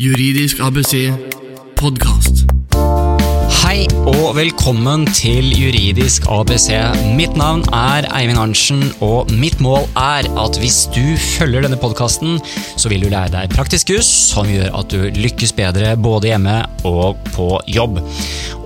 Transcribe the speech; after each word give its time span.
Juridisk 0.00 0.60
ABC 0.60 1.12
podkast. 1.74 2.49
Hei 3.70 3.84
og 4.02 4.32
velkommen 4.34 5.04
til 5.14 5.46
Juridisk 5.54 6.24
ABC. 6.26 6.72
Mitt 7.14 7.36
navn 7.38 7.60
er 7.70 8.08
Eivind 8.18 8.40
Arntzen, 8.42 8.80
og 8.98 9.30
mitt 9.30 9.60
mål 9.62 9.86
er 9.94 10.26
at 10.42 10.58
hvis 10.58 10.88
du 10.90 11.14
følger 11.36 11.62
denne 11.62 11.78
podkasten, 11.78 12.40
så 12.50 12.90
vil 12.90 13.04
du 13.04 13.12
lære 13.12 13.30
deg 13.36 13.54
praktisk 13.54 13.92
juss 13.94 14.10
som 14.32 14.50
gjør 14.50 14.74
at 14.74 14.90
du 14.90 15.06
lykkes 15.14 15.54
bedre 15.54 15.92
både 16.02 16.32
hjemme 16.32 16.56
og 16.90 17.22
på 17.30 17.52
jobb. 17.70 18.00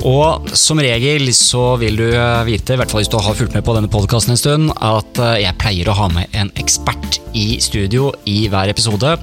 Og 0.09 0.48
som 0.56 0.80
regel 0.80 1.29
så 1.36 1.75
vil 1.80 2.00
du 2.00 2.09
vite, 2.48 2.73
i 2.73 2.80
hvert 2.80 2.89
fall 2.89 3.05
hvis 3.05 3.12
du 3.12 3.18
har 3.21 3.36
fulgt 3.36 3.57
med 3.57 3.64
på 3.64 3.77
denne 3.77 3.93
podkasten 3.93 4.32
en 4.32 4.41
stund, 4.41 4.73
at 4.80 5.21
jeg 5.36 5.61
pleier 5.61 5.93
å 5.93 5.98
ha 6.00 6.09
med 6.16 6.32
en 6.32 6.48
ekspert 6.61 7.21
i 7.34 7.59
studio 7.61 8.09
i 8.30 8.46
hver 8.48 8.71
episode. 8.73 9.14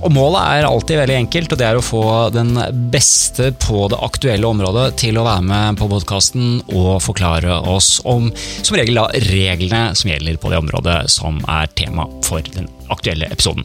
Og 0.00 0.12
målet 0.14 0.60
er 0.60 0.68
alltid 0.68 1.00
veldig 1.00 1.18
enkelt, 1.24 1.54
og 1.54 1.60
det 1.60 1.68
er 1.68 1.78
å 1.78 1.84
få 1.84 2.04
den 2.34 2.54
beste 2.92 3.50
på 3.62 3.86
det 3.90 4.00
aktuelle 4.04 4.50
området 4.50 4.88
til 5.04 5.18
å 5.20 5.23
være 5.24 5.44
med 5.48 5.78
på 5.80 5.88
podkasten 5.90 6.58
og 6.74 7.00
forklare 7.04 7.56
oss 7.70 7.96
om 8.08 8.30
som 8.36 8.76
regel 8.78 8.98
da 9.00 9.06
reglene 9.26 9.82
som 9.96 10.10
gjelder 10.12 10.38
på 10.40 10.52
det 10.52 10.60
området 10.60 10.98
som 11.12 11.40
er 11.50 11.70
tema 11.78 12.06
for 12.26 12.44
den 12.54 12.68
aktuelle 12.92 13.28
episoden. 13.32 13.64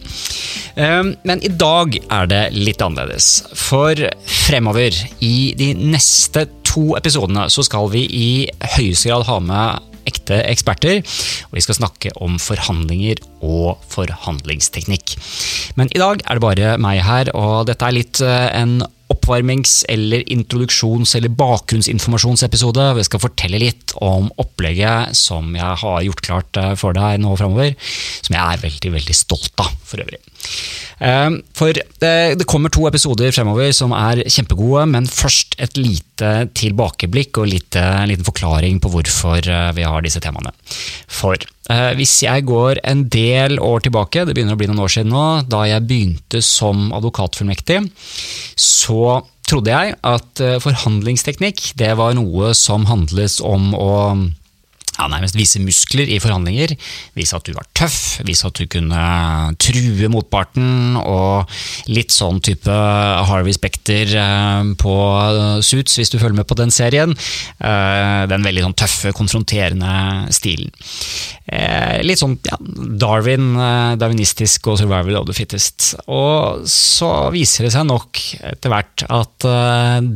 Men 1.28 1.44
i 1.44 1.52
dag 1.52 1.98
er 2.00 2.30
det 2.32 2.44
litt 2.56 2.82
annerledes. 2.82 3.44
For 3.58 4.00
fremover, 4.48 4.96
i 5.20 5.52
de 5.60 5.74
neste 5.76 6.48
to 6.68 6.94
episodene, 6.98 7.50
så 7.52 7.66
skal 7.68 7.90
vi 7.94 8.06
i 8.08 8.30
høyeste 8.78 9.12
grad 9.12 9.28
ha 9.28 9.40
med 9.44 9.86
ekte 10.10 10.40
eksperter, 10.48 11.04
og 11.50 11.58
vi 11.58 11.62
skal 11.62 11.78
snakke 11.78 12.14
om 12.24 12.40
forhandlinger 12.42 13.20
og 13.46 13.82
forhandlingsteknikk. 13.92 15.18
Men 15.78 15.92
i 15.94 16.02
dag 16.02 16.24
er 16.24 16.40
det 16.40 16.46
bare 16.46 16.78
meg 16.82 17.04
her, 17.06 17.30
og 17.38 17.68
dette 17.70 17.86
er 17.86 17.98
litt 18.00 18.24
en 18.24 18.80
oppvarmings- 19.30 19.86
eller 19.90 20.24
introduksjons- 20.24 21.16
eller 21.16 21.30
bakgrunnsinformasjonsepisode. 21.30 22.96
Vi 22.96 23.04
skal 23.04 23.20
fortelle 23.20 23.60
litt 23.62 23.94
om 24.02 24.32
opplegget 24.42 25.16
som 25.16 25.54
jeg 25.56 25.78
har 25.84 26.02
gjort 26.02 26.26
klart 26.26 26.62
for 26.78 26.94
deg 26.94 27.22
nå 27.22 27.36
framover, 27.38 27.76
som 28.22 28.36
jeg 28.36 28.42
er 28.42 28.66
veldig, 28.66 28.92
veldig 28.98 29.16
stolt 29.16 29.54
av 29.62 29.72
for 29.86 30.02
øvrig. 30.02 30.20
For 31.00 31.78
det 32.04 32.46
kommer 32.50 32.72
to 32.74 32.84
episoder 32.90 33.32
fremover 33.32 33.72
som 33.76 33.94
er 33.96 34.20
kjempegode, 34.28 34.82
men 34.92 35.06
først 35.08 35.56
et 35.64 35.78
lite 35.80 36.32
tilbakeblikk 36.60 37.40
og 37.40 37.48
en 37.48 38.10
liten 38.12 38.28
forklaring 38.28 38.82
på 38.84 38.92
hvorfor 38.92 39.40
vi 39.78 39.86
har 39.88 40.04
disse 40.04 40.20
temaene. 40.20 40.52
For 41.08 41.40
hvis 41.96 42.18
jeg 42.26 42.44
går 42.50 42.82
en 42.84 43.06
del 43.14 43.62
år 43.64 43.86
tilbake, 43.88 44.26
det 44.28 44.36
begynner 44.36 44.58
å 44.58 44.60
bli 44.60 44.68
noen 44.68 44.84
år 44.84 44.92
siden 44.98 45.16
nå, 45.16 45.26
da 45.48 45.64
jeg 45.70 45.88
begynte 45.88 46.44
som 46.44 46.90
advokatfullmektig, 46.98 47.80
så 48.60 49.22
trodde 49.48 49.72
jeg 49.72 49.96
at 50.04 50.44
forhandlingsteknikk 50.66 51.72
det 51.80 51.96
var 51.98 52.12
noe 52.20 52.52
som 52.58 52.90
handles 52.92 53.40
om 53.40 53.72
å 53.72 53.94
ja, 55.00 55.08
nærmest 55.08 55.38
vise 55.40 55.62
muskler 55.64 56.10
i 56.12 56.20
forhandlinger. 56.20 56.76
Vise 57.16 57.38
at 57.38 57.48
du 57.48 57.54
var 57.56 57.68
tøff, 57.78 58.20
vise 58.28 58.44
at 58.50 58.60
du 58.60 58.68
kunne 58.68 59.04
true 59.64 60.10
motparten, 60.12 60.98
og 61.00 61.48
litt 61.88 62.12
sånn 62.12 62.42
type 62.44 62.74
Harvey 63.30 63.56
Spekter 63.56 64.12
på 64.82 64.96
Suits, 65.64 65.96
hvis 65.96 66.12
du 66.12 66.20
følger 66.20 66.42
med 66.42 66.50
på 66.50 66.58
den 66.60 66.74
serien. 66.74 67.16
Den 67.60 68.44
veldig 68.44 68.66
sånn 68.68 68.78
tøffe, 68.84 69.14
konfronterende 69.16 70.28
stilen. 70.36 70.74
Litt 72.04 72.20
sånn 72.20 72.36
ja, 72.46 72.60
Darwin, 73.00 73.54
darwinistisk 74.00 74.68
og 74.70 74.82
survival 74.82 75.22
of 75.22 75.30
the 75.30 75.38
fittest. 75.38 75.94
Og 76.12 76.68
så 76.70 77.14
viser 77.32 77.66
det 77.66 77.74
seg 77.78 77.88
nok 77.88 78.20
etter 78.52 78.74
hvert 78.74 79.06
at 79.08 79.48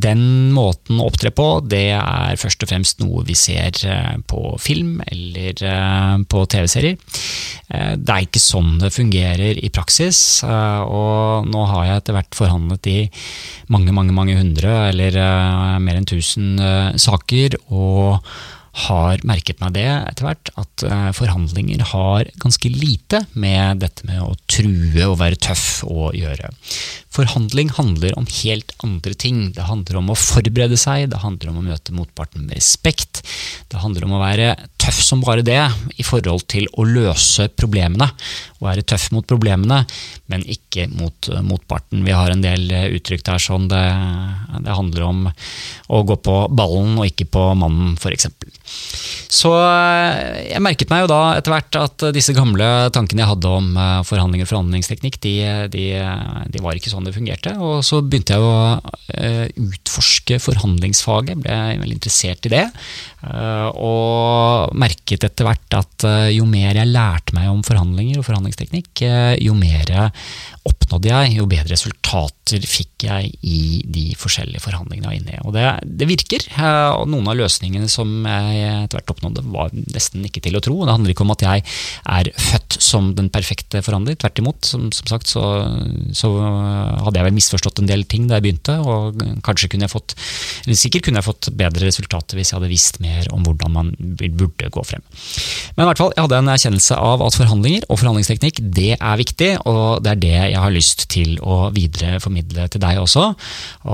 den 0.04 0.52
måten 0.54 1.00
å 1.00 1.08
opptre 1.08 1.32
på, 1.34 1.48
det 1.64 1.86
er 1.96 2.36
først 2.40 2.66
og 2.66 2.70
fremst 2.70 3.00
noe 3.00 3.24
vi 3.24 3.34
ser 3.38 3.80
på 4.28 4.42
film 4.60 4.73
film 4.74 4.98
eller 5.06 6.24
på 6.28 6.44
TV-serier. 6.50 6.98
Det 7.96 8.12
er 8.12 8.26
ikke 8.26 8.42
sånn 8.42 8.76
det 8.82 8.92
fungerer 8.94 9.56
i 9.56 9.70
praksis, 9.72 10.18
og 10.44 11.46
nå 11.48 11.62
har 11.70 11.86
jeg 11.88 12.02
etter 12.02 12.18
hvert 12.18 12.36
forhandlet 12.36 12.90
i 12.90 12.98
mange, 13.72 13.94
mange, 13.96 14.12
mange 14.16 14.36
hundre, 14.36 14.74
eller 14.90 15.16
mer 15.80 16.00
enn 16.00 16.10
tusen 16.10 16.58
saker, 17.00 17.56
og 17.72 18.20
har 18.74 19.22
merket 19.26 19.60
meg 19.62 19.76
det 19.76 19.86
etter 19.86 20.26
hvert, 20.26 20.50
at 20.58 20.84
forhandlinger 21.14 21.84
har 21.92 22.30
ganske 22.42 22.70
lite 22.72 23.24
med 23.38 23.84
dette 23.84 24.06
med 24.08 24.22
å 24.24 24.34
true 24.50 25.06
og 25.06 25.18
være 25.20 25.38
tøff 25.38 25.84
å 25.86 26.10
gjøre. 26.16 26.50
Forhandling 27.14 27.70
handler 27.76 28.16
om 28.18 28.26
helt 28.42 28.72
andre 28.82 29.14
ting. 29.14 29.52
Det 29.54 29.68
handler 29.68 30.00
om 30.00 30.10
å 30.10 30.18
forberede 30.18 30.78
seg, 30.80 31.06
det 31.12 31.22
handler 31.22 31.52
om 31.52 31.60
å 31.60 31.66
møte 31.68 31.94
motparten 31.94 32.48
med 32.48 32.58
respekt. 32.58 33.22
Det 33.70 33.82
handler 33.82 34.08
om 34.08 34.16
å 34.16 34.22
være 34.24 34.56
tøff 34.84 35.00
som 35.00 35.22
bare 35.24 35.44
det 35.44 35.60
i 35.96 36.04
forhold 36.04 36.44
til 36.52 36.68
å 36.76 36.84
løse 36.84 37.48
problemene. 37.56 38.10
Å 38.60 38.66
være 38.66 38.84
tøff 38.86 39.10
mot 39.14 39.26
problemene, 39.28 39.82
men 40.32 40.44
ikke 40.44 40.86
mot 40.92 41.30
motparten. 41.44 42.04
Vi 42.04 42.14
har 42.14 42.32
en 42.32 42.44
del 42.44 42.68
uttrykk 42.70 43.24
der 43.26 43.40
sånn 43.42 43.68
det, 43.72 43.82
det 44.64 44.76
handler 44.76 45.06
om 45.08 45.24
å 45.88 46.02
gå 46.04 46.18
på 46.24 46.36
ballen 46.52 46.98
og 46.98 47.08
ikke 47.08 47.28
på 47.32 47.46
mannen, 47.58 47.96
f.eks. 47.96 48.28
Så 49.34 49.50
jeg 49.54 50.62
merket 50.62 50.92
meg 50.92 51.04
jo 51.04 51.10
da 51.10 51.20
etter 51.38 51.52
hvert 51.54 51.78
at 51.80 52.04
disse 52.14 52.34
gamle 52.36 52.68
tankene 52.94 53.24
jeg 53.24 53.32
hadde 53.32 53.50
om 53.50 53.72
forhandling 54.06 54.44
og 54.44 54.50
forhandlingsteknikk, 54.50 55.18
de, 55.24 55.34
de, 55.72 55.84
de 56.52 56.62
var 56.62 56.78
ikke 56.78 56.92
sånn 56.92 57.08
det 57.08 57.14
fungerte. 57.16 57.54
Og 57.58 57.82
så 57.86 58.00
begynte 58.04 58.36
jeg 58.36 58.44
å 58.44 59.64
utforske 59.64 60.38
forhandlingsfaget, 60.42 61.40
ble 61.44 61.58
veldig 61.82 61.98
interessert 61.98 62.48
i 62.48 62.54
det. 62.54 62.64
Og 63.80 64.73
merket 64.74 65.26
etter 65.26 65.46
hvert 65.46 65.76
at 65.78 66.06
jo 66.34 66.46
mer 66.48 66.76
jeg 66.76 66.90
lærte 66.90 67.36
meg 67.36 67.50
om 67.52 67.62
forhandlinger 67.66 68.20
og 68.20 68.26
forhandlingsteknikk, 68.26 69.04
jo 69.42 69.54
mer 69.58 69.92
oppnådde 70.64 71.10
jeg, 71.10 71.34
jo 71.38 71.46
bedre 71.50 71.74
resultater 71.74 72.64
fikk 72.68 73.06
jeg 73.06 73.30
i 73.44 73.82
de 73.90 74.04
forskjellige 74.16 74.62
forhandlingene 74.64 75.04
jeg 75.04 75.10
var 75.10 75.18
inne 75.18 75.34
i. 75.34 75.42
Og 75.44 75.54
det, 75.56 75.64
det 76.00 76.08
virker. 76.08 76.46
Og 77.00 77.08
noen 77.10 77.28
av 77.30 77.38
løsningene 77.38 77.88
som 77.90 78.10
jeg 78.24 78.84
etter 78.84 78.98
hvert 78.98 79.12
oppnådde, 79.14 79.44
var 79.54 79.74
nesten 79.74 80.24
ikke 80.24 80.42
til 80.44 80.56
å 80.56 80.62
tro. 80.64 80.78
Det 80.84 80.94
handler 80.94 81.14
ikke 81.14 81.26
om 81.26 81.34
at 81.34 81.44
jeg 81.44 81.64
er 81.64 82.30
født 82.48 82.78
som 82.84 83.12
den 83.18 83.30
perfekte 83.34 83.82
forhandler. 83.84 84.16
Tvert 84.20 84.40
imot. 84.40 84.60
Som, 84.64 84.88
som 84.94 85.10
sagt 85.10 85.30
så, 85.30 85.44
så, 86.16 86.32
hadde 87.04 87.20
jeg 87.20 87.28
vel 87.28 87.36
misforstått 87.36 87.82
en 87.82 87.90
del 87.90 88.06
ting 88.08 88.28
da 88.30 88.38
jeg 88.38 88.46
begynte, 88.48 88.78
og 88.80 89.20
kanskje 89.44 89.72
kunne 89.72 89.88
jeg 89.88 89.94
fått 89.94 90.16
eller 90.64 90.78
sikkert 90.78 91.06
kunne 91.06 91.20
jeg 91.20 91.26
fått 91.26 91.50
bedre 91.58 91.88
resultater 91.88 92.38
hvis 92.38 92.52
jeg 92.52 92.58
hadde 92.58 92.70
visst 92.70 93.00
mer 93.04 93.26
om 93.34 93.44
hvordan 93.44 93.74
man 93.74 93.90
burde 94.00 94.70
gå 94.72 94.84
frem. 94.86 95.02
Men 95.76 95.84
i 95.84 95.88
hvert 95.90 96.00
fall, 96.00 96.12
jeg 96.16 96.24
hadde 96.24 96.40
en 96.40 96.52
erkjennelse 96.54 96.98
av 96.98 97.24
at 97.24 97.38
forhandlinger 97.38 97.86
og 97.88 98.00
forhandlingsteknikk 98.00 98.62
det 98.74 98.92
er 98.96 99.20
viktig, 99.20 99.50
og 99.68 100.04
det 100.04 100.14
er 100.14 100.22
det 100.22 100.34
jeg 100.34 100.53
har 100.60 100.74
lyst 100.74 101.06
til 101.12 101.36
å 101.42 101.70
videreformidle 101.74 102.66
til 102.72 102.82
deg 102.82 103.00
også. 103.02 103.26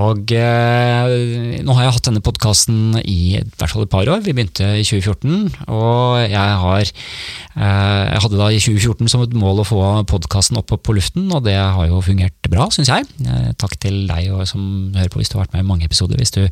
Og 0.01 0.33
eh, 0.35 1.59
nå 1.63 1.75
har 1.77 1.87
jeg 1.87 1.95
hatt 1.97 2.09
denne 2.09 2.23
podkasten 2.25 2.99
i, 3.01 3.37
i 3.39 3.43
hvert 3.57 3.73
fall 3.73 3.85
et 3.85 3.93
par 3.93 4.09
år. 4.11 4.23
Vi 4.25 4.35
begynte 4.35 4.67
i 4.79 4.85
2014, 4.87 5.67
og 5.71 6.21
jeg 6.25 6.57
har 6.65 6.83
eh, 6.85 8.05
jeg 8.11 8.23
hadde 8.25 8.39
da 8.39 8.49
i 8.51 8.61
2014 8.61 9.11
som 9.11 9.25
et 9.25 9.37
mål 9.37 9.63
å 9.63 9.67
få 9.67 9.81
podkasten 10.11 10.59
opp 10.61 10.71
på 10.71 10.95
luften, 10.97 11.27
og 11.33 11.45
det 11.47 11.57
har 11.57 11.89
jo 11.89 12.01
fungert 12.05 12.51
bra, 12.51 12.69
syns 12.73 12.91
jeg. 12.91 13.07
Eh, 13.25 13.51
takk 13.61 13.77
til 13.81 14.03
deg 14.09 14.31
som 14.49 14.91
hører 14.95 15.11
på 15.11 15.21
hvis 15.21 15.31
du 15.31 15.37
har 15.37 15.45
vært 15.45 15.57
med 15.57 15.65
i 15.65 15.71
mange 15.71 15.87
episoder. 15.87 16.19
Hvis 16.21 16.35
du 16.35 16.43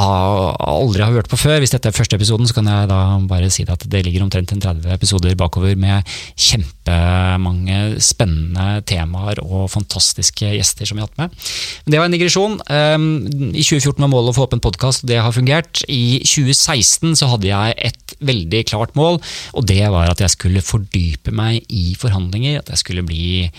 aldri 0.00 1.04
har 1.04 1.12
hørt 1.12 1.28
på 1.30 1.38
før, 1.38 1.58
hvis 1.60 1.74
dette 1.74 1.90
er 1.90 1.94
første 1.94 2.16
episoden, 2.16 2.48
så 2.48 2.56
kan 2.56 2.68
jeg 2.70 2.88
da 2.88 3.00
bare 3.28 3.50
si 3.52 3.66
at 3.68 3.84
det 3.92 4.00
ligger 4.06 4.24
omtrent 4.24 4.52
en 4.54 4.62
30 4.62 4.88
episoder 4.94 5.36
bakover 5.38 5.76
med 5.76 6.08
kjempemange 6.40 8.00
spennende 8.02 8.80
temaer 8.88 9.42
og 9.44 9.68
fantastiske 9.72 10.54
gjester 10.56 10.88
som 10.88 10.98
jeg 10.98 11.04
har 11.04 11.10
hatt 11.10 11.20
med. 11.20 11.50
Men 11.84 11.92
det 11.92 12.00
var 12.00 12.08
en 12.08 12.16
digresjon. 12.16 12.56
I 12.64 13.64
2014 13.66 14.00
var 14.00 14.12
målet 14.14 14.32
å 14.32 14.38
få 14.38 14.46
opp 14.46 14.56
en 14.56 14.64
podkast, 14.64 15.04
og 15.04 15.12
det 15.12 15.20
har 15.20 15.36
fungert. 15.36 15.84
I 15.84 16.22
2016 16.24 17.20
så 17.20 17.28
hadde 17.34 17.50
jeg 17.50 17.76
et 17.90 18.16
veldig 18.24 18.64
klart 18.72 18.96
mål, 18.98 19.20
og 19.56 19.68
det 19.68 19.84
var 19.92 20.10
at 20.10 20.24
jeg 20.24 20.34
skulle 20.34 20.64
fordype 20.64 21.34
meg 21.36 21.60
i 21.68 21.92
forhandlinger. 22.00 22.62
At 22.62 22.72
jeg 22.72 22.84
skulle 22.86 23.06
bli 23.06 23.50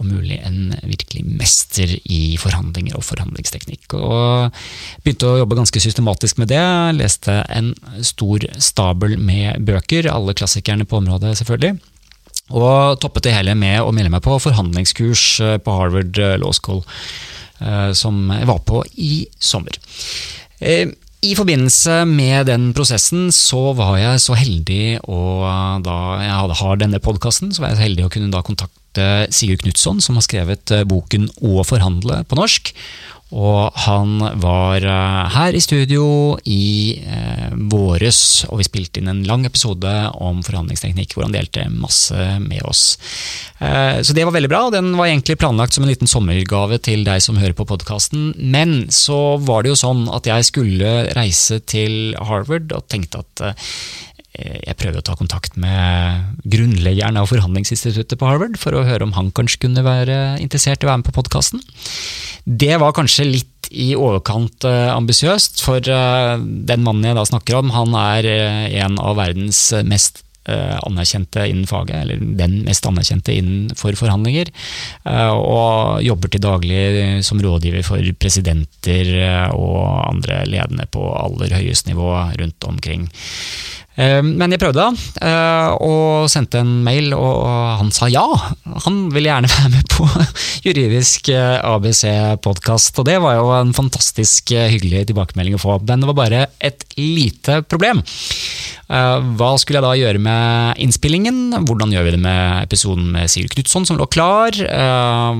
om 0.00 0.08
mulig 0.08 0.40
en 0.46 0.72
virkelig 0.80 1.26
mester 1.28 1.92
i 2.00 2.36
forhandlinger 2.40 2.96
og 2.96 3.06
forhandlingsteknikk. 3.06 3.98
Og 4.00 4.50
begynte 5.04 5.28
å 5.28 5.38
jobbe 5.44 5.60
ganske 5.60 5.76
systematisk 5.76 5.89
med 5.98 6.48
det. 6.48 6.62
Leste 6.94 7.44
en 7.48 7.74
stor 8.02 8.38
stabel 8.58 9.18
med 9.18 9.64
bøker, 9.66 10.06
alle 10.06 10.34
klassikerne 10.34 10.84
på 10.84 10.96
området 11.02 11.36
selvfølgelig. 11.38 11.80
Og 12.50 12.98
toppet 13.00 13.24
det 13.24 13.34
hele 13.34 13.54
med 13.54 13.80
å 13.82 13.92
melde 13.94 14.10
meg 14.10 14.22
på 14.22 14.38
forhandlingskurs 14.42 15.40
på 15.62 15.70
Harvard 15.70 16.16
Law 16.42 16.52
School, 16.52 16.82
som 17.94 18.30
jeg 18.34 18.46
var 18.46 18.58
på 18.66 18.84
i 18.98 19.26
sommer. 19.38 19.78
I 21.20 21.34
forbindelse 21.36 22.04
med 22.08 22.46
den 22.48 22.70
prosessen 22.72 23.28
så 23.34 23.74
var 23.76 23.98
jeg 24.00 24.22
så 24.24 24.34
heldig, 24.40 25.00
og 25.04 25.44
da 25.84 25.98
jeg 26.24 26.58
har 26.62 26.80
denne 26.80 27.02
podkasten, 27.04 27.52
så 27.52 27.60
var 27.60 27.74
jeg 27.74 27.78
så 27.78 27.86
heldig 27.86 28.06
å 28.06 28.12
kunne 28.14 28.32
da 28.32 28.40
kontakte 28.42 29.28
Sigurd 29.30 29.62
Knutson, 29.62 30.00
som 30.02 30.16
har 30.18 30.24
skrevet 30.26 30.72
boken 30.90 31.28
Å 31.44 31.62
forhandle 31.68 32.24
på 32.26 32.40
norsk. 32.40 32.72
Og 33.30 33.70
han 33.86 34.16
var 34.42 34.82
eh, 34.82 35.20
her 35.36 35.54
i 35.54 35.62
studio 35.62 36.04
i 36.50 36.98
eh, 36.98 37.52
våres, 37.70 38.42
og 38.50 38.58
vi 38.58 38.66
spilte 38.66 38.98
inn 38.98 39.10
en 39.12 39.22
lang 39.28 39.44
episode 39.46 39.92
om 40.18 40.40
forhandlingsteknikk 40.46 41.14
hvor 41.14 41.28
han 41.28 41.36
delte 41.36 41.68
masse 41.70 42.18
med 42.42 42.64
oss. 42.66 42.98
Eh, 43.62 44.02
så 44.02 44.16
det 44.16 44.26
var 44.26 44.34
veldig 44.34 44.50
bra, 44.50 44.64
og 44.66 44.74
den 44.74 44.90
var 44.98 45.12
egentlig 45.12 45.38
planlagt 45.38 45.76
som 45.76 45.86
en 45.86 45.92
liten 45.92 46.10
sommergave 46.10 46.80
til 46.82 47.06
deg 47.06 47.22
som 47.22 47.38
hører 47.38 47.54
på 47.54 47.68
podkasten. 47.70 48.32
Men 48.38 48.88
så 48.94 49.38
var 49.38 49.62
det 49.62 49.74
jo 49.74 49.82
sånn 49.84 50.08
at 50.10 50.26
jeg 50.26 50.50
skulle 50.50 50.94
reise 51.14 51.60
til 51.70 52.16
Harvard 52.18 52.74
og 52.74 52.88
tenkte 52.90 53.22
at 53.22 53.46
eh, 53.46 53.70
jeg 54.40 54.78
prøvde 54.78 55.02
å 55.02 55.04
ta 55.04 55.16
kontakt 55.18 55.56
med 55.60 56.42
grunnleggeren 56.48 57.18
av 57.18 57.28
forhandlingsinstituttet 57.30 58.18
på 58.18 58.28
Harvard 58.28 58.58
for 58.62 58.74
å 58.74 58.84
høre 58.86 59.06
om 59.06 59.14
han 59.16 59.32
kanskje 59.34 59.66
kunne 59.66 59.82
være 59.84 60.38
interessert 60.42 60.82
i 60.82 60.86
å 60.86 60.92
være 60.92 61.02
med 61.02 61.10
på 61.10 61.16
podkasten. 61.18 61.62
Det 62.50 62.80
var 62.82 62.94
kanskje 62.96 63.28
litt 63.28 63.70
i 63.70 63.92
overkant 63.94 64.66
uh, 64.66 64.90
ambisiøst, 64.96 65.62
for 65.62 65.78
uh, 65.86 66.34
den 66.40 66.82
mannen 66.82 67.06
jeg 67.06 67.18
da 67.18 67.26
snakker 67.28 67.60
om, 67.60 67.70
han 67.74 67.94
er 67.94 68.26
uh, 68.26 68.66
en 68.82 68.98
av 68.98 69.20
verdens 69.20 69.68
mest 69.86 70.24
anerkjente 70.50 71.44
innen 71.46 71.68
faget, 71.68 72.00
eller 72.00 72.22
den 72.34 72.54
mest 72.64 72.86
anerkjente 72.88 73.34
innenfor 73.36 73.94
forhandlinger. 73.94 74.48
Og 75.04 76.00
jobber 76.02 76.32
til 76.32 76.42
daglig 76.42 76.80
som 77.22 77.38
rådgiver 77.44 77.84
for 77.86 78.08
presidenter 78.18 79.12
og 79.52 79.84
andre 80.08 80.40
ledende 80.48 80.88
på 80.90 81.04
aller 81.20 81.54
høyeste 81.54 81.92
nivå 81.92 82.08
rundt 82.40 82.66
omkring. 82.66 83.04
Eh, 84.00 84.20
men 84.24 84.54
jeg 84.54 84.62
prøvde, 84.62 84.88
da 84.88 85.30
og 85.80 86.28
sendte 86.32 86.60
en 86.62 86.80
mail, 86.86 87.12
og 87.16 87.44
han 87.80 87.90
sa 87.94 88.08
ja. 88.10 88.24
Han 88.86 89.02
ville 89.12 89.30
gjerne 89.30 89.50
være 89.56 89.72
med 89.74 89.90
på 89.92 90.06
juridisk 90.66 91.30
eh, 91.34 91.58
ABC-podkast, 91.60 93.00
og 93.00 93.08
det 93.08 93.18
var 93.22 93.38
jo 93.38 93.52
en 93.58 93.74
fantastisk 93.76 94.54
hyggelig 94.54 95.06
tilbakemelding 95.10 95.58
å 95.58 95.62
få. 95.62 95.78
Men 95.84 96.04
det 96.04 96.10
var 96.12 96.20
bare 96.24 96.44
et 96.58 96.86
lite 96.98 97.60
problem. 97.70 98.02
Hva 98.90 99.52
skulle 99.60 99.78
jeg 99.78 99.84
da 99.84 99.90
gjøre 99.94 100.18
med 100.18 100.80
innspillingen? 100.82 101.36
Hvordan 101.62 101.92
gjør 101.94 102.08
vi 102.08 102.14
det 102.16 102.18
med 102.24 102.64
episoden 102.64 103.04
med 103.14 103.30
Sigurd 103.30 103.54
Knutson 103.54 103.84
som 103.86 104.00
lå 104.00 104.08
klar? 104.10 104.56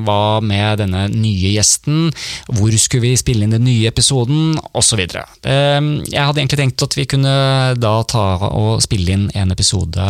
Hva 0.07 0.19
med 0.45 0.79
denne 0.79 1.09
nye 1.11 1.51
gjesten? 1.57 2.13
Hvor 2.47 2.77
skulle 2.79 3.09
vi 3.09 3.19
spille 3.19 3.49
inn 3.49 3.57
den 3.57 3.67
nye 3.67 3.91
episoden? 3.91 4.55
Osv. 4.79 5.03
Jeg 5.03 6.15
hadde 6.15 6.39
egentlig 6.39 6.61
tenkt 6.63 6.87
at 6.87 6.95
vi 6.95 7.09
kunne 7.11 7.35
da 7.83 7.97
ta 8.07 8.25
å 8.51 8.79
spille 8.83 9.15
inn 9.15 9.27
en 9.39 9.55
episode 9.55 10.07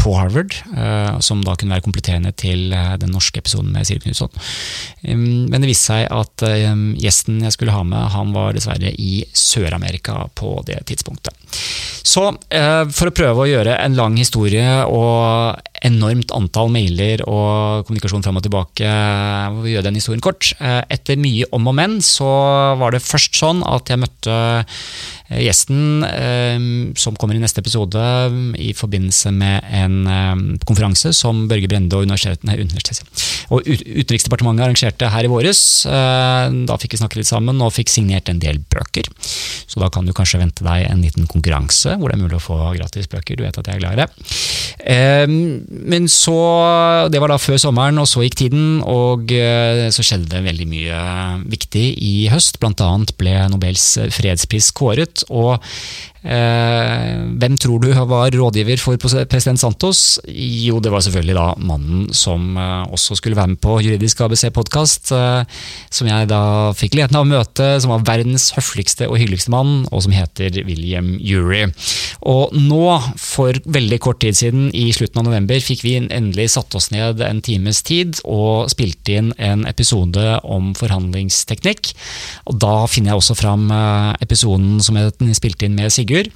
på 0.00 0.14
Harvard, 0.16 0.56
eh, 0.76 1.18
som 1.24 1.44
da 1.44 1.56
kunne 1.58 1.76
være 1.76 1.86
kompletterende 1.86 2.32
til 2.38 2.72
eh, 2.76 2.94
den 3.00 3.12
norske 3.14 3.42
episoden 3.42 3.72
med 3.74 3.88
Siri 3.88 4.04
Knutson. 4.04 4.32
Men 5.10 5.58
det 5.58 5.70
viste 5.70 5.90
seg 5.90 6.06
at 6.12 6.44
gjesten 7.00 7.40
jeg 7.44 7.54
skulle 7.54 7.74
ha 7.74 7.82
med, 7.86 8.10
han 8.14 8.34
var 8.36 8.54
dessverre 8.56 8.92
i 8.92 9.24
Sør-Amerika 9.36 10.26
på 10.38 10.58
det 10.68 10.82
tidspunktet. 10.90 11.34
Så 12.06 12.26
eh, 12.48 12.84
for 12.94 13.10
å 13.10 13.14
prøve 13.14 13.44
å 13.44 13.48
gjøre 13.48 13.76
en 13.82 13.96
lang 13.98 14.16
historie 14.20 14.80
og 14.88 15.60
enormt 15.86 16.32
antall 16.36 16.72
mailer 16.72 17.22
og 17.26 17.86
kommunikasjon 17.88 18.24
fram 18.24 18.40
og 18.40 18.44
tilbake, 18.46 18.90
vi 19.60 19.74
gjør 19.74 19.86
den 19.86 19.98
historien 19.98 20.24
kort. 20.24 20.52
Etter 20.60 21.20
mye 21.20 21.48
om 21.56 21.70
og 21.70 21.76
men 21.76 21.98
så 22.04 22.28
var 22.80 22.94
det 22.94 23.04
først 23.04 23.38
sånn 23.40 23.64
at 23.66 23.90
jeg 23.90 24.02
møtte 24.02 24.36
Eh, 25.30 25.44
gjesten 25.46 26.02
eh, 26.04 26.58
som 26.98 27.14
kommer 27.18 27.38
i 27.38 27.42
neste 27.42 27.62
episode 27.62 28.02
i 28.58 28.72
forbindelse 28.74 29.30
med 29.34 29.62
en 29.78 29.96
eh, 30.10 30.40
konferanse 30.66 31.12
som 31.14 31.44
Børge 31.50 31.70
Brende 31.70 32.00
og 32.00 32.06
Utenriksdepartementet 33.60 34.64
arrangerte 34.64 35.10
her 35.10 35.26
i 35.26 35.30
våres. 35.30 35.60
Da 35.86 36.76
fikk 36.80 36.94
vi 36.94 37.00
snakke 37.00 37.18
litt 37.18 37.28
sammen 37.28 37.60
og 37.64 37.72
fikk 37.74 37.90
signert 37.90 38.28
en 38.30 38.38
del 38.42 38.60
bøker. 38.72 39.08
Så 39.70 39.82
da 39.82 39.88
kan 39.92 40.06
du 40.06 40.14
kanskje 40.16 40.40
vente 40.42 40.64
deg 40.66 40.86
en 40.86 41.02
liten 41.02 41.26
konkurranse 41.30 41.96
hvor 41.98 42.10
det 42.10 42.18
er 42.18 42.22
mulig 42.22 42.38
å 42.38 42.42
få 42.42 42.58
gratis 42.76 43.10
bøker. 43.10 43.38
Du 43.38 43.44
vet 43.44 43.58
at 43.58 43.70
jeg 43.70 43.78
er 43.78 43.82
glad 43.82 43.96
i 43.96 44.00
det. 44.04 44.08
Men 45.70 46.08
så 46.10 46.34
Det 47.12 47.20
var 47.22 47.30
da 47.30 47.38
før 47.38 47.58
sommeren, 47.62 47.98
og 48.02 48.08
så 48.10 48.24
gikk 48.24 48.40
tiden, 48.40 48.80
og 48.82 49.30
så 49.30 50.02
skjedde 50.02 50.26
det 50.32 50.42
veldig 50.42 50.66
mye 50.66 51.00
viktig 51.46 51.84
i 52.02 52.14
høst. 52.32 52.58
Blant 52.58 52.82
annet 52.82 53.14
ble 53.20 53.36
Nobels 53.52 53.92
fredspris 54.10 54.72
kåret 54.74 55.22
og 55.30 55.62
Eh, 56.20 57.12
hvem 57.40 57.54
tror 57.56 57.80
du 57.80 57.94
var 57.96 58.28
rådgiver 58.34 58.76
for 58.76 59.00
president 59.00 59.60
Santos? 59.60 60.18
Jo, 60.28 60.76
det 60.80 60.92
var 60.92 61.00
selvfølgelig 61.00 61.36
da 61.38 61.46
mannen 61.56 62.10
som 62.12 62.58
eh, 62.60 62.92
også 62.92 63.16
skulle 63.16 63.38
være 63.38 63.54
med 63.54 63.60
på 63.64 63.78
Juridisk 63.80 64.20
ABC-podkast, 64.26 65.14
eh, 65.16 65.62
som 65.88 66.10
jeg 66.10 66.28
da 66.28 66.42
fikk 66.76 66.92
gleden 66.98 67.16
av 67.16 67.24
å 67.24 67.30
møte, 67.30 67.70
som 67.80 67.94
var 67.94 68.04
verdens 68.04 68.50
høfligste 68.52 69.08
og 69.08 69.16
hyggeligste 69.16 69.54
mann, 69.54 69.86
og 69.88 70.04
som 70.04 70.12
heter 70.12 70.60
William 70.68 71.14
Ury. 71.16 71.70
Og 72.28 72.54
nå, 72.56 72.84
for 73.20 73.56
veldig 73.64 73.98
kort 74.02 74.20
tid 74.24 74.36
siden, 74.36 74.68
i 74.76 74.90
slutten 74.96 75.22
av 75.22 75.28
november, 75.28 75.60
fikk 75.64 75.84
vi 75.86 75.96
endelig 76.00 76.50
satt 76.54 76.74
oss 76.76 76.90
ned 76.92 77.22
en 77.24 77.40
times 77.44 77.82
tid 77.86 78.20
og 78.28 78.70
spilte 78.72 79.16
inn 79.16 79.32
en 79.38 79.64
episode 79.68 80.36
om 80.44 80.72
forhandlingsteknikk. 80.78 81.92
Og 82.50 82.60
da 82.60 82.74
finner 82.90 83.14
jeg 83.14 83.22
også 83.22 83.38
fram 83.38 83.70
episoden 84.20 84.78
som 84.84 84.98
jeg 84.98 85.36
spilte 85.38 85.66
inn 85.66 85.78
med 85.78 85.92
Sigurd. 85.94 86.30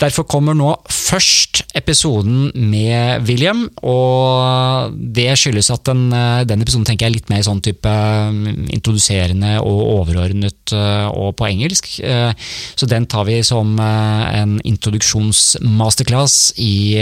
Derfor 0.00 0.26
kommer 0.28 0.56
nå 0.56 0.70
først 0.90 1.64
episoden 1.74 2.50
med 2.54 3.26
William, 3.28 3.66
og 3.82 4.94
det 4.94 5.32
skyldes 5.38 5.70
at 5.74 5.84
den, 5.88 6.06
eh, 6.12 6.44
den 6.48 6.62
episoden 6.62 6.86
tenker 6.88 7.06
jeg 7.06 7.12
er 7.12 7.18
litt 7.18 7.32
mer 7.32 7.42
sånn 7.46 7.62
type 7.64 7.90
mm, 7.90 8.68
introduserende 8.74 9.56
og 9.62 9.80
overordnet 9.98 10.63
eh, 10.72 11.06
og 11.10 11.36
på 11.36 11.48
engelsk. 11.50 11.90
Eh, 12.00 12.32
så 12.74 12.88
den 12.88 13.06
tar 13.06 13.26
vi 13.28 13.42
som 13.44 13.76
en 13.80 14.56
introduksjonsmasterclass 14.64 16.54
i 16.62 16.96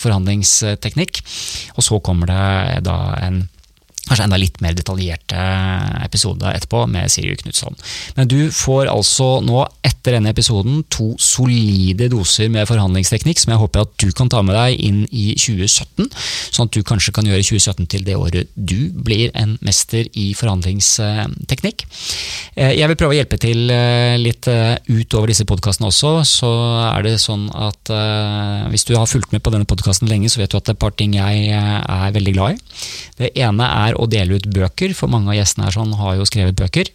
forhandlingsteknikk. 0.00 1.22
Og 1.76 1.86
så 1.86 2.00
kommer 2.04 2.30
det 2.30 2.84
da 2.86 2.98
en 3.22 3.46
kanskje 4.06 4.26
enda 4.28 4.38
litt 4.40 4.60
mer 4.64 4.76
detaljerte 4.76 5.46
episode 6.04 6.50
etterpå 6.52 6.84
med 6.90 7.10
Siri 7.12 7.36
Knutson. 7.40 7.76
Men 8.16 8.30
du 8.30 8.38
får 8.54 8.90
altså 8.92 9.40
nå, 9.44 9.64
etter 9.86 10.16
denne 10.16 10.30
episoden, 10.32 10.82
to 10.92 11.12
solide 11.22 12.08
doser 12.12 12.50
med 12.52 12.68
forhandlingsteknikk 12.70 13.42
som 13.42 13.54
jeg 13.54 13.62
håper 13.62 13.86
at 13.86 13.94
du 14.02 14.10
kan 14.16 14.30
ta 14.32 14.42
med 14.46 14.56
deg 14.56 14.78
inn 14.86 15.02
i 15.10 15.32
2017, 15.34 16.06
sånn 16.54 16.70
at 16.70 16.76
du 16.76 16.86
kanskje 16.86 17.14
kan 17.16 17.26
gjøre 17.26 17.44
2017 17.46 17.90
til 17.96 18.06
det 18.06 18.16
året 18.18 18.52
du 18.54 18.90
blir 19.06 19.32
en 19.38 19.56
mester 19.64 20.06
i 20.14 20.30
forhandlingsteknikk. 20.36 21.86
Eh, 22.56 22.72
jeg 22.78 22.90
vil 22.90 22.98
prøve 22.98 23.16
å 23.16 23.18
hjelpe 23.18 23.38
til 23.40 23.70
eh, 23.72 24.16
litt 24.20 24.48
eh, 24.50 24.76
utover 24.88 25.32
disse 25.32 25.46
podkastene 25.48 25.90
også. 25.90 26.12
Så 26.26 26.52
er 26.86 27.06
det 27.06 27.16
sånn 27.22 27.48
at 27.52 27.90
hvis 28.70 28.86
du 28.88 28.94
har 28.96 29.08
fulgt 29.08 29.32
med 29.34 29.42
på 29.44 29.52
denne 29.54 29.68
podkasten 29.68 30.08
lenge, 30.10 30.30
så 30.32 30.40
vet 30.40 30.52
du 30.52 30.58
at 30.58 30.66
det 30.66 30.74
er 30.74 30.78
et 30.78 30.82
par 30.82 30.94
ting 30.96 31.14
jeg 31.16 31.50
er 31.52 32.14
veldig 32.14 32.34
glad 32.34 32.56
i. 32.56 32.80
Det 33.20 33.30
ene 33.40 33.68
er 33.86 33.95
å 33.98 34.08
dele 34.10 34.38
ut 34.38 34.50
bøker, 34.52 34.94
for 34.94 35.12
mange 35.12 35.32
av 35.32 35.40
gjestene 35.40 35.68
her 35.68 35.76
sånn 35.78 35.96
har 36.00 36.18
jo 36.18 36.28
skrevet 36.28 36.58
bøker. 36.58 36.92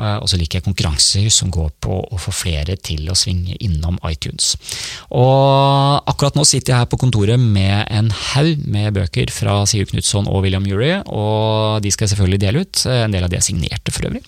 Eh, 0.00 0.16
og 0.16 0.28
så 0.30 0.38
liker 0.40 0.58
jeg 0.58 0.64
konkurranser 0.64 1.26
som 1.32 1.50
går 1.52 1.68
på 1.84 1.98
å 2.00 2.20
få 2.20 2.32
flere 2.32 2.78
til 2.80 3.10
å 3.12 3.16
svinge 3.18 3.58
innom 3.60 3.98
iTunes. 4.08 4.54
Og 5.12 6.08
akkurat 6.08 6.38
nå 6.38 6.46
sitter 6.48 6.72
jeg 6.72 6.80
her 6.80 6.88
på 6.88 7.00
kontoret 7.02 7.40
med 7.40 7.84
en 7.92 8.08
haug 8.32 8.64
med 8.64 8.94
bøker 8.96 9.32
fra 9.34 9.58
Sigurd 9.68 9.92
Knutson 9.92 10.30
og 10.32 10.46
William 10.46 10.64
Ury, 10.64 10.94
og 11.04 11.84
de 11.84 11.92
skal 11.92 12.06
jeg 12.06 12.14
selvfølgelig 12.14 12.40
dele 12.46 12.64
ut. 12.64 12.84
En 12.88 13.12
del 13.12 13.26
av 13.26 13.32
de 13.32 13.40
er 13.40 13.44
signerte 13.44 13.92
for 13.92 14.08
øvrig. 14.08 14.24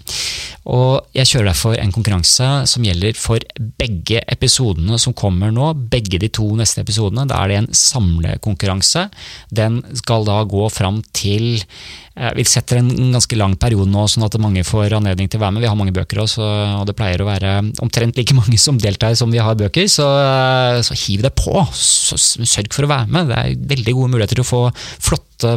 Og 0.68 1.16
jeg 1.16 1.28
kjører 1.28 1.50
derfor 1.50 1.80
en 1.80 1.92
konkurranse 1.92 2.50
som 2.68 2.84
gjelder 2.84 3.16
for 3.20 3.42
begge 3.80 4.20
episodene 4.32 5.00
som 5.00 5.16
kommer 5.16 5.52
nå. 5.52 5.72
Begge 5.92 6.20
de 6.20 6.30
to 6.32 6.46
neste 6.56 6.84
episodene. 6.84 7.26
Da 7.28 7.40
er 7.40 7.52
det 7.52 7.58
en 7.62 7.72
samlekonkurranse. 7.76 9.08
Den 9.52 9.82
skal 9.96 10.24
da 10.28 10.40
gå 10.48 10.68
fram 10.72 11.02
til 11.16 11.64
Eh, 11.64 12.03
vi 12.14 12.44
setter 12.46 12.78
en 12.78 12.90
ganske 13.10 13.34
lang 13.34 13.56
periode 13.58 13.90
nå, 13.90 14.04
sånn 14.06 14.26
at 14.26 14.36
mange 14.38 14.62
får 14.66 14.94
anledning 14.94 15.26
til 15.30 15.40
å 15.40 15.44
være 15.44 15.56
med. 15.56 15.64
Vi 15.64 15.70
har 15.70 15.78
mange 15.78 15.94
bøker 15.96 16.20
også, 16.22 16.44
og 16.78 16.84
det 16.86 16.94
pleier 16.94 17.22
å 17.24 17.26
være 17.26 17.54
omtrent 17.82 18.20
like 18.20 18.36
mange 18.38 18.58
som 18.60 18.78
deltar 18.78 19.16
som 19.18 19.32
vi 19.34 19.42
har 19.42 19.58
bøker. 19.58 19.88
Så, 19.90 20.06
eh, 20.22 20.78
så 20.86 20.98
hiv 21.04 21.24
deg 21.26 21.34
på! 21.38 21.64
Sørg 21.74 22.70
for 22.76 22.86
å 22.86 22.92
være 22.92 23.10
med. 23.10 23.32
Det 23.32 23.40
er 23.40 23.66
veldig 23.74 23.96
gode 23.98 24.12
muligheter 24.14 24.38
til 24.38 24.46
å 24.46 24.50
få 24.52 24.62
flotte 24.76 25.56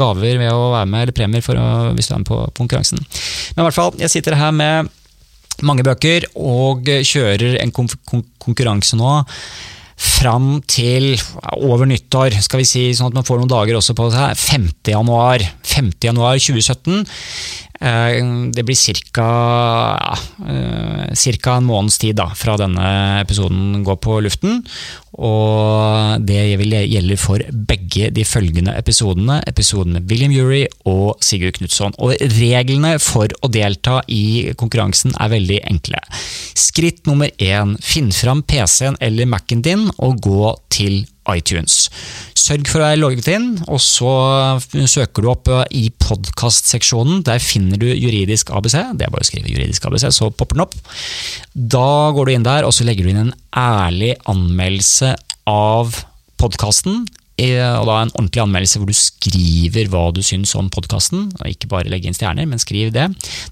gaver 0.00 0.40
ved 0.40 0.48
å 0.48 0.70
være 0.72 0.88
med, 0.88 1.04
eller 1.04 1.18
premier 1.20 1.60
å, 1.60 1.68
hvis 1.96 2.08
du 2.08 2.14
er 2.16 2.22
med 2.22 2.30
på 2.30 2.40
konkurransen. 2.56 3.04
Men 3.52 3.62
i 3.62 3.68
hvert 3.68 3.76
fall, 3.76 3.92
jeg 4.00 4.14
sitter 4.14 4.38
her 4.40 4.56
med 4.56 4.88
mange 5.66 5.84
bøker 5.84 6.24
og 6.40 6.88
kjører 6.88 7.58
en 7.60 7.74
konkurranse 7.76 8.96
nå 8.96 9.18
fram 10.00 10.62
til 10.68 11.12
over 11.60 11.88
nyttår, 11.88 12.38
skal 12.40 12.62
vi 12.62 12.68
si, 12.68 12.84
sånn 12.96 13.10
at 13.10 13.18
man 13.18 13.26
får 13.26 13.40
noen 13.40 13.52
dager 13.52 13.76
også 13.76 13.96
på 13.98 14.08
seg, 14.14 14.32
5. 14.40 14.68
januar, 14.94 15.44
5. 15.68 15.92
januar 16.08 16.40
2017. 16.40 17.04
Eh, 17.80 18.50
det 18.52 18.62
blir 18.62 18.76
ca. 19.12 19.28
Ja, 20.00 20.16
eh, 20.48 21.56
en 21.56 21.64
måneds 21.64 21.98
tid 21.98 22.16
da, 22.16 22.28
fra 22.36 22.56
denne 22.60 23.20
episoden 23.22 23.84
går 23.84 23.96
på 23.96 24.20
luften. 24.20 24.60
Og 25.20 26.20
det 26.24 26.38
gjelder 26.60 27.18
for 27.18 27.42
begge 27.50 28.10
de 28.14 28.24
følgende 28.24 28.76
episodene. 28.78 29.40
Episoden 29.48 29.96
med 29.96 30.10
William 30.10 30.32
Ury 30.32 30.66
og 30.84 31.16
Sigurd 31.24 31.58
Knutson. 31.58 31.96
Og 31.98 32.14
reglene 32.38 32.98
for 33.02 33.28
å 33.42 33.50
delta 33.50 34.00
i 34.08 34.52
konkurransen 34.56 35.16
er 35.18 35.32
veldig 35.32 35.60
enkle. 35.72 36.00
Skritt 36.54 37.06
nummer 37.08 37.32
én. 37.38 37.76
Finn 37.82 38.12
fram 38.12 38.42
PC-en 38.42 39.00
eller 39.00 39.28
Mac-en 39.28 39.64
din 39.64 39.88
og 39.98 40.20
gå 40.24 40.54
til 40.72 41.02
iTunes. 41.30 41.88
Sørg 42.50 42.66
for 42.66 42.82
å 42.82 42.86
være 42.88 42.98
logget 42.98 43.28
inn, 43.30 43.44
og 43.70 43.78
så 43.78 44.12
søker 44.90 45.22
du 45.22 45.28
opp 45.30 45.46
eh, 45.54 45.68
i 45.78 45.82
podkastseksjonen. 46.02 47.20
Der 47.28 47.38
finner 47.38 47.78
du 47.78 47.86
Juridisk 47.86 48.50
ABC. 48.50 48.74
Det 48.98 49.06
er 49.06 49.12
bare 49.12 49.22
å 49.22 49.28
skrive 49.28 49.52
Juridisk 49.52 49.86
ABC, 49.86 50.08
så 50.10 50.32
popper 50.34 50.58
den 50.58 50.64
opp. 50.64 50.74
Da 51.54 52.10
går 52.16 52.26
du 52.26 52.32
inn 52.34 52.48
der, 52.48 52.66
og 52.66 52.74
så 52.74 52.88
legger 52.88 53.06
du 53.06 53.12
inn 53.12 53.22
en 53.22 53.32
ærlig 53.54 54.16
anmeldelse 54.32 55.12
av 55.46 55.94
podkasten 56.42 57.04
og 57.40 57.86
da 57.88 57.96
en 58.02 58.12
ordentlig 58.14 58.42
anmeldelse 58.42 58.80
hvor 58.80 58.90
du 58.90 58.96
skriver 58.96 59.90
hva 59.92 60.02
du 60.14 60.20
syns 60.24 60.52
om 60.58 60.70
podkasten. 60.72 61.28
Ikke 61.48 61.70
bare 61.70 61.90
legge 61.90 62.10
inn 62.10 62.16
stjerner, 62.16 62.48
men 62.48 62.60
skriv 62.60 62.92
det. 62.94 63.06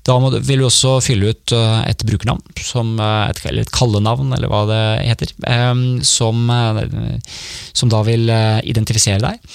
Da 0.06 0.16
du, 0.18 0.38
vil 0.44 0.62
du 0.62 0.68
også 0.68 0.98
fylle 1.04 1.32
ut 1.32 1.54
eh, 1.56 1.82
et 1.88 2.04
brukernavn, 2.06 2.42
eh, 2.44 3.22
et, 3.30 3.42
eller 3.48 3.64
et 3.64 3.74
kallenavn, 3.74 4.32
eller 4.36 4.52
hva 4.52 4.64
det 4.70 4.82
heter, 5.06 5.34
ehm, 5.50 5.84
som, 6.06 6.48
eh, 6.52 6.82
som 7.76 7.92
da 7.92 8.02
vil 8.06 8.28
identifisere 8.28 9.22
deg. 9.24 9.54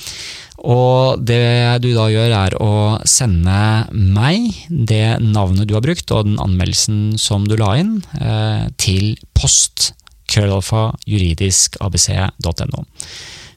Og 0.64 1.20
det 1.28 1.82
du 1.84 1.90
da 1.92 2.08
gjør, 2.12 2.34
er 2.38 2.56
å 2.64 2.74
sende 3.10 3.58
meg 3.92 4.54
det 4.70 5.20
navnet 5.26 5.68
du 5.68 5.76
har 5.76 5.84
brukt, 5.84 6.14
og 6.16 6.30
den 6.30 6.40
anmeldelsen 6.42 7.20
som 7.20 7.50
du 7.50 7.58
la 7.60 7.74
inn, 7.82 7.98
til 8.80 9.18
post 9.36 9.92
krøllalfa 10.32 10.94
juridiskabc.no 11.10 12.86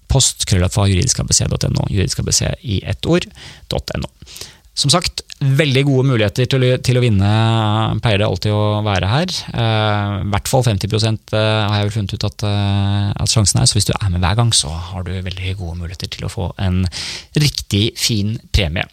post 0.09 0.47
krøllalfa 0.49 0.87
juridiskabc.no. 0.91 1.87
Juridiskabc 1.91 2.43
i 2.63 2.81
ett 2.85 3.07
ord.no. 3.07 4.11
Som 4.77 4.93
sagt, 4.93 5.23
veldig 5.37 5.83
gode 5.85 6.09
muligheter 6.09 6.47
til, 6.49 6.65
til, 6.81 6.97
å 6.97 7.03
vinne, 7.05 7.31
pleier 8.01 8.23
det 8.23 8.27
alltid 8.27 8.55
å 8.57 8.81
være 8.87 9.09
her. 9.11 9.35
Eh, 9.53 10.15
I 10.23 10.31
hvert 10.33 10.49
fall 10.49 10.65
50 10.65 10.89
eh, 10.97 11.37
har 11.37 11.75
jeg 11.77 11.89
vel 11.89 11.93
funnet 11.93 12.15
ut 12.17 12.25
at, 12.25 12.45
eh, 12.49 13.11
at, 13.13 13.29
sjansen 13.29 13.61
er. 13.61 13.69
Så 13.69 13.77
hvis 13.77 13.89
du 13.91 13.93
er 13.99 14.09
med 14.15 14.25
hver 14.25 14.39
gang, 14.39 14.55
så 14.57 14.73
har 14.73 15.05
du 15.05 15.13
veldig 15.13 15.53
gode 15.59 15.77
muligheter 15.83 16.09
til 16.15 16.25
å 16.25 16.33
få 16.33 16.49
en 16.63 16.87
riktig 17.37 17.85
fin 18.01 18.39
premie. 18.57 18.89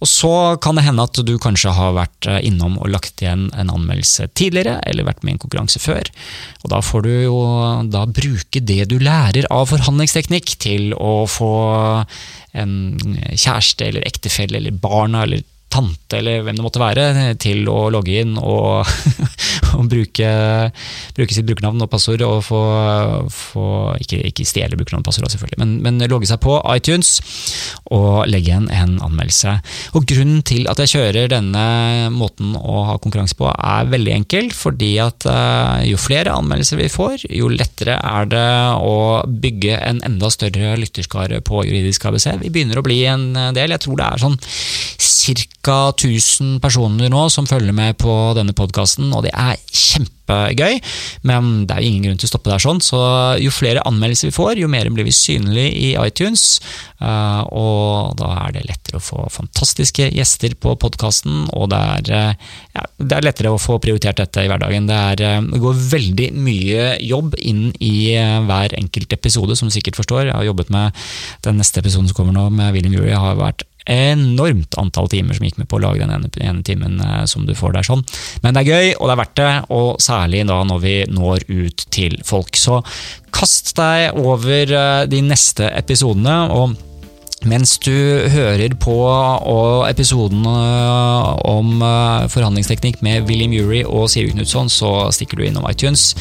Og 0.00 0.08
så 0.08 0.32
kan 0.64 0.80
det 0.80 0.86
hende 0.88 1.04
at 1.04 1.20
du 1.28 1.34
kanskje 1.42 1.76
har 1.76 1.92
vært 1.98 2.30
innom 2.40 2.80
og 2.80 2.88
lagt 2.94 3.20
igjen 3.20 3.50
en 3.52 3.74
anmeldelse 3.76 4.30
tidligere, 4.32 4.78
eller 4.88 5.10
vært 5.10 5.20
med 5.26 5.34
i 5.34 5.36
en 5.36 5.44
konkurranse 5.44 5.82
før. 5.82 6.08
Og 6.64 6.72
da 6.72 6.80
får 6.80 7.04
du 7.04 7.12
jo 7.26 7.38
da 7.92 8.06
bruke 8.08 8.64
det 8.64 8.88
du 8.88 8.96
lærer 9.02 9.44
av 9.52 9.68
forhandlingsteknikk 9.68 10.56
til 10.62 10.96
å 10.96 11.28
få 11.28 11.54
en 12.56 12.74
kjæreste 13.32 13.86
eller 13.88 14.04
ektefelle 14.08 14.58
eller 14.60 14.76
barna 14.76 15.26
eller 15.26 15.44
tante 15.72 16.18
eller 16.18 16.44
hvem 16.44 16.58
det 16.58 16.64
måtte 16.64 16.82
være, 16.82 17.06
til 17.40 17.66
å 17.70 17.88
logge 17.92 18.20
inn 18.22 18.36
og, 18.38 18.88
og 19.78 19.88
bruke, 19.90 20.32
bruke, 21.16 21.34
sitt 21.34 21.48
brukernavn 21.48 21.84
og 21.84 21.90
passord 21.92 22.24
og 22.26 22.42
få, 22.46 22.62
få 23.32 23.66
Ikke, 24.02 24.20
ikke 24.28 24.46
stjele 24.48 24.78
brukernavn 24.78 25.04
og 25.04 25.08
passord, 25.08 25.30
selvfølgelig, 25.32 25.60
men, 25.62 25.76
men, 25.84 26.00
logge 26.12 26.28
seg 26.28 26.42
på 26.42 26.58
iTunes 26.74 27.14
og 27.94 28.26
legge 28.28 28.50
igjen 28.50 28.68
en 28.74 28.98
anmeldelse. 29.04 29.54
Og 29.96 30.06
Grunnen 30.12 30.42
til 30.46 30.66
at 30.68 30.80
jeg 30.82 30.92
kjører 30.92 31.30
denne 31.32 31.64
måten 32.12 32.56
å 32.58 32.82
ha 32.90 32.98
konkurranse 33.00 33.36
på, 33.38 33.48
er 33.48 33.88
veldig 33.92 34.12
enkel. 34.16 34.50
Fordi 34.52 34.90
at 35.00 35.24
uh, 35.28 35.80
jo 35.86 36.00
flere 36.00 36.34
anmeldelser 36.36 36.80
vi 36.80 36.90
får, 36.92 37.26
jo 37.32 37.48
lettere 37.52 37.96
er 37.96 38.28
det 38.28 38.50
å 38.82 39.22
bygge 39.26 39.78
en 39.78 40.02
enda 40.04 40.28
større 40.32 40.74
lytterskare 40.80 41.40
på 41.46 41.64
Juridisk 41.68 42.08
ABC. 42.10 42.28
Vi 42.42 42.52
begynner 42.52 42.80
å 42.80 42.86
bli 42.86 43.00
en 43.08 43.30
del. 43.56 43.72
Jeg 43.72 43.86
tror 43.86 44.00
det 44.00 44.08
er 44.08 44.24
sånn 44.26 44.38
ca. 45.22 45.92
1000 45.92 46.58
personer 46.62 47.10
nå 47.12 47.28
som 47.30 47.46
følger 47.46 47.74
med 47.76 47.98
på 48.02 48.12
denne 48.34 48.54
podkasten, 48.56 49.12
og 49.14 49.22
det 49.26 49.30
er 49.30 49.60
kjempegøy. 49.70 50.80
Men 51.28 51.52
det 51.68 51.76
er 51.76 51.84
jo 51.84 51.90
ingen 51.90 52.08
grunn 52.08 52.18
til 52.20 52.26
å 52.26 52.32
stoppe 52.32 52.50
der 52.50 52.62
sånn, 52.62 52.82
så 52.82 53.02
jo 53.38 53.52
flere 53.54 53.84
anmeldelser 53.86 54.30
vi 54.30 54.34
får, 54.34 54.56
jo 54.58 54.70
mer 54.72 54.90
blir 54.90 55.06
vi 55.06 55.14
synlige 55.14 55.70
i 55.70 55.92
iTunes. 56.02 56.58
Eh, 57.02 57.40
og 57.54 58.18
da 58.18 58.32
er 58.44 58.56
det 58.56 58.64
lettere 58.66 58.98
å 58.98 59.04
få 59.04 59.26
fantastiske 59.32 60.08
gjester 60.14 60.54
på 60.62 60.74
podkasten, 60.82 61.46
og 61.54 61.70
det 61.72 61.80
er, 61.94 62.12
eh, 62.18 62.52
ja, 62.76 62.86
det 62.98 63.18
er, 63.18 63.26
lettere 63.26 63.54
å 63.54 63.62
få 63.62 63.78
prioritert 63.82 64.18
dette 64.18 64.44
i 64.44 64.50
hverdagen. 64.50 64.90
Det, 64.90 65.00
er, 65.12 65.24
eh, 65.28 65.48
det 65.54 65.62
går 65.62 65.82
veldig 65.94 66.30
mye 66.42 66.88
jobb 67.02 67.38
inn 67.38 67.68
i 67.78 67.94
hver 68.46 68.74
enkelt 68.78 69.14
episode, 69.14 69.56
som 69.56 69.70
du 69.70 69.74
sikkert 69.74 69.98
forstår. 69.98 70.26
Jeg 70.26 70.36
har 70.36 70.50
jobbet 70.50 70.70
med 70.74 71.04
den 71.46 71.62
neste 71.62 71.82
episoden 71.82 72.10
som 72.10 72.18
kommer 72.18 72.34
nå, 72.36 72.48
med 72.50 72.74
William 72.74 72.98
Jury, 72.98 73.14
har 73.14 73.38
vært 73.38 73.66
enormt 73.90 74.76
antall 74.78 75.10
timer 75.12 75.36
som 75.36 75.46
gikk 75.46 75.58
med 75.60 75.68
på 75.70 75.78
å 75.78 75.82
lage 75.82 76.04
den 76.04 76.12
ene, 76.14 76.30
ene 76.40 76.62
timen 76.66 77.00
eh, 77.02 77.24
som 77.30 77.46
du 77.48 77.54
får 77.58 77.76
der. 77.76 77.88
sånn. 77.88 78.04
Men 78.44 78.54
det 78.54 78.62
er 78.62 78.70
gøy, 78.70 78.94
og 78.98 79.08
det 79.08 79.14
er 79.14 79.22
verdt 79.22 79.36
det, 79.40 79.50
og 79.74 79.90
særlig 80.02 80.46
da 80.50 80.60
når 80.68 80.84
vi 80.84 80.96
når 81.10 81.48
ut 81.50 81.84
til 81.94 82.18
folk. 82.26 82.56
Så 82.58 82.80
kast 83.34 83.74
deg 83.78 84.18
over 84.20 84.76
eh, 84.78 85.02
de 85.10 85.22
neste 85.26 85.70
episodene. 85.72 86.38
og 86.52 86.91
mens 87.48 87.74
du 87.82 87.92
hører 88.32 88.74
på 88.80 88.94
episoden 89.88 90.44
eh, 90.46 91.30
om 91.48 91.82
eh, 91.82 92.28
forhandlingsteknikk 92.32 93.00
med 93.02 93.26
William 93.28 93.54
Ury 93.56 93.82
og 93.82 94.10
Siri 94.12 94.30
Knutson, 94.32 94.70
så 94.70 95.10
stikker 95.14 95.38
du 95.38 95.46
innom 95.46 95.66
iTunes. 95.70 96.12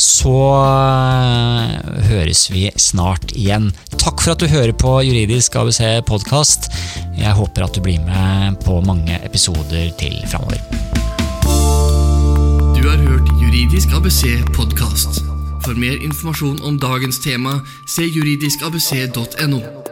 Så 0.00 0.34
eh, 0.56 1.76
høres 2.08 2.46
vi 2.52 2.68
snart 2.80 3.34
igjen. 3.36 3.70
Takk 3.96 4.22
for 4.24 4.34
at 4.34 4.42
du 4.42 4.48
hører 4.50 4.72
på 4.72 4.96
Juridisk 5.06 5.56
ABC 5.60 5.82
podkast. 6.08 6.70
Jeg 7.18 7.36
håper 7.38 7.66
at 7.66 7.76
du 7.76 7.82
blir 7.84 8.00
med 8.06 8.58
på 8.64 8.80
mange 8.86 9.20
episoder 9.24 9.92
til 10.00 10.16
framover. 10.32 10.62
Du 12.76 12.82
har 12.88 12.98
hørt 12.98 13.28
Juridisk 13.42 13.92
ABC 13.94 14.40
podkast. 14.56 15.22
For 15.62 15.78
mer 15.78 16.00
informasjon 16.02 16.58
om 16.66 16.80
dagens 16.82 17.22
tema, 17.22 17.60
se 17.86 18.08
juridiskabc.no. 18.08 19.91